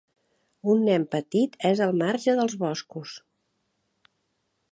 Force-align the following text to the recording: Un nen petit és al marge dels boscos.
Un 0.73 0.79
nen 0.87 1.03
petit 1.15 1.53
és 1.71 1.83
al 1.87 1.93
marge 2.01 2.35
dels 2.41 2.57
boscos. 2.65 3.13